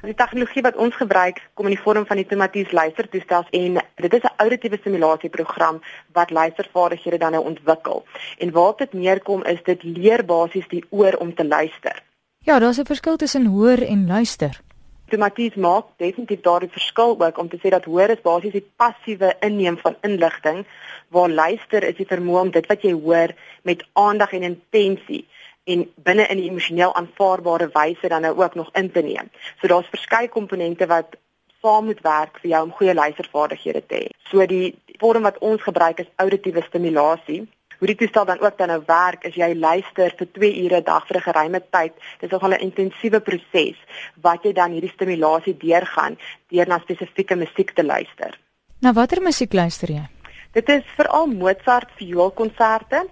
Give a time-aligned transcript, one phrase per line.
[0.00, 4.14] Die tegnologie wat ons gebruik kom in die vorm van die Tomatis luistertoestel en dit
[4.16, 8.04] is 'n auditiewe simulasieprogram wat luistervaardighede dan nou ontwikkel.
[8.38, 12.02] En waar dit neerkom is dit leer basies die oor om te luister.
[12.38, 14.60] Ja, daar's 'n verskil tussen hoor en luister.
[15.08, 19.36] Tomatis maak definitief daardie verskil ook om te sê dat hoor is basies die passiewe
[19.40, 20.66] inneem van inligting
[21.08, 25.28] waar luister is die vermoë om dit wat jy hoor met aandag en intensie
[25.64, 29.30] en binne in 'n emosioneel aanvaarbare wyse dan nou ook nog in te neem.
[29.60, 31.16] So daar's verskeie komponente wat
[31.60, 34.08] saam moet werk vir jou om goeie luistervaardighede te hê.
[34.30, 37.48] So die vorm wat ons gebruik is auditiewe stimulasie.
[37.78, 40.84] Hoe dit toestel dan ook dan nou werk is jy luister vir 2 ure 'n
[40.84, 41.92] dag vir 'n geruime tyd.
[42.20, 43.76] Dit is nogal 'n intensiewe proses
[44.20, 46.18] wat jy dan hierdie stimulasie deurgaan
[46.48, 48.38] deur na spesifieke musiek te luister.
[48.80, 50.19] Na watter musiek luister jy?
[50.52, 53.04] Dit is veral Mozart vioolkonserte,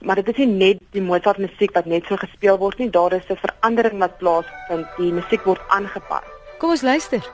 [0.00, 3.16] maar dit is nie net die Mozart musiek wat net so gespeel word nie, daar
[3.18, 6.22] is 'n verandering wat plaasvind, die musiek word aangepas.
[6.58, 7.26] Kom ons luister.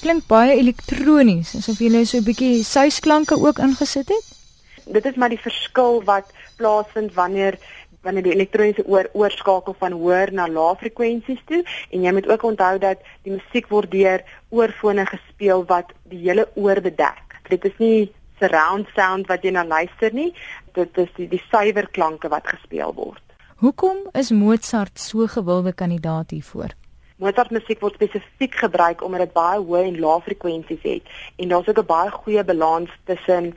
[0.00, 4.26] Klink baie elektronies, asof jy nou so 'n bietjie suisklanke ook ingesit het.
[4.86, 7.58] Dit is maar die verskil wat plaasvind wanneer
[8.02, 12.42] wanneer die elektroniese oor oorskakel van hoër na lae frekwensies toe en jy moet ook
[12.42, 17.36] onthou dat die musiek word deur oorfone gespeel wat die hele oor bedek.
[17.48, 20.32] Dit is nie surround sound wat jy na luister nie,
[20.72, 23.22] dit is die, die suiwer klanke wat gespeel word.
[23.60, 26.72] Hoekom is Mozart so gewilde kandidaat hiervoor?
[27.20, 31.68] Mozart musiek word spesifiek gebruik omdat dit baie hoë en lae frekwensies het en daar's
[31.68, 33.52] ook 'n baie goeie balans tussen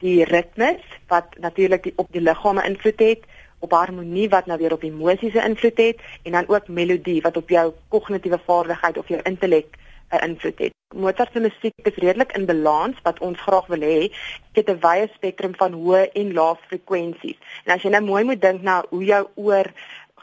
[0.00, 3.22] die ritmes wat natuurlik op die liggame invloed het,
[3.58, 7.48] op harmonie wat nou weer op emosies invloed het en dan ook melodie wat op
[7.48, 9.76] jou kognitiewe vaardigheid of jou intellek
[10.12, 10.72] 'n uh, invloed het.
[10.94, 14.12] Mozart se musiek is redelik in balans wat ons graag wil hê.
[14.52, 17.38] Dit het 'n wye spektrum van hoë en lae frekwensies.
[17.64, 19.72] En as jy nou mooi moet dink na hoe jou oor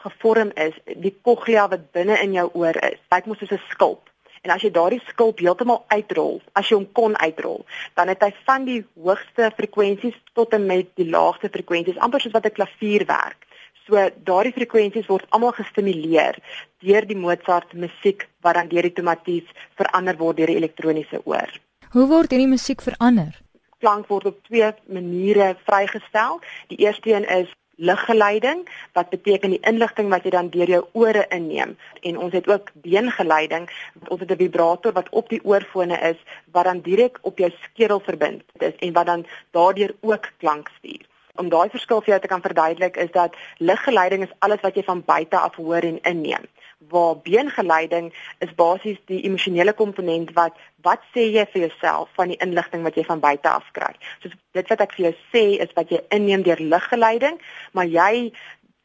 [0.04, 3.00] gevorm is, die cochlea wat binne in jou oor is.
[3.12, 4.08] Lyk mos soos 'n skulp.
[4.42, 8.30] En as jy daardie skulp heeltemal uitrol, as jy hom kon uitrol, dan het hy
[8.46, 13.04] van die hoogste frekwensies tot en met die laagste frekwensies, amper soos wat 'n klavier
[13.06, 13.46] werk.
[13.86, 16.38] So daardie frekwensies word almal gestimuleer
[16.78, 21.50] deur die Mozart musiek wat dan deur die tomaties verander word deur die elektroniese oor.
[21.90, 23.40] Hoe word hierdie musiek verander?
[23.80, 26.40] Klank word op twee maniere vrygestel.
[26.68, 27.48] Die eerste een is
[27.80, 31.76] liggeleiding wat beteken die inligting wat jy dan deur jou ore inneem.
[32.04, 33.68] En ons het ook beengeleiding
[34.08, 36.18] ons het 'n vibrator wat op die oorfone is
[36.52, 41.09] wat dan direk op jou skedel verbind is en wat dan daardeur ook klank stuur
[41.36, 44.84] om daai verskil vir jou te kan verduidelik is dat liggeleiding is alles wat jy
[44.86, 46.48] van buite af hoor en inneem
[46.88, 52.38] waar beengeleiding is basies die emosionele komponent wat wat sê jy vir jouself van die
[52.40, 53.92] inligting wat jy van buite af kry.
[54.22, 57.36] So dit wat ek vir jou sê is wat jy inneem deur liggeleiding,
[57.76, 58.32] maar jy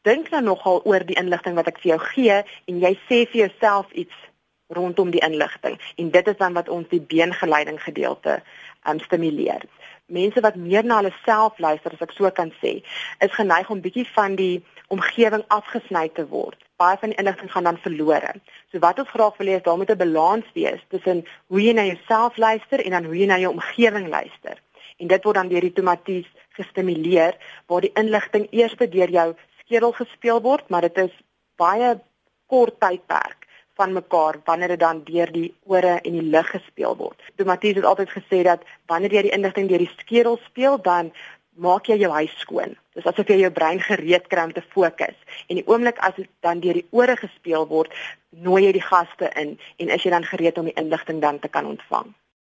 [0.06, 3.46] dink nou nogal oor die inligting wat ek vir jou gee en jy sê vir
[3.46, 4.26] jouself iets
[4.68, 8.40] rondom die inligting en dit is dan wat ons die beengeleiding gedeelte
[8.88, 9.62] um, stimuleer.
[10.06, 12.78] Mense wat meer na hulle self luister as ek so kan sê,
[13.22, 14.62] is geneig om bietjie van die
[14.94, 16.58] omgewing afgesny te word.
[16.78, 18.34] Baie van die inligting gaan dan verlore.
[18.70, 21.72] So wat ons graag wil hê is daar moet 'n balans wees tussen hoe jy
[21.72, 24.62] na jouself luister en dan hoe jy na jou omgewing luister.
[24.98, 26.28] En dit word dan deur die tomaties
[26.58, 27.34] gestimuleer
[27.66, 29.34] waar die inligting eers deur jou
[29.64, 31.14] skedel gespeel word, maar dit is
[31.56, 32.00] baie
[32.46, 33.45] kort tydperk
[33.76, 37.22] van mekaar wanneer dit dan deur die ore en die lig gespeel word.
[37.36, 41.12] Tomaties het altyd gesê dat wanneer jy die inligting deur die skedel speel, dan
[41.56, 42.76] maak jy jou huis skoon.
[42.96, 45.16] Dis asof jy jou brein gereed kry om te fokus.
[45.48, 47.92] En die oomblik as dit dan deur die ore gespeel word,
[48.30, 51.52] nooi jy die gaste in en is jy dan gereed om die inligting dan te
[51.52, 52.12] kan ontvang.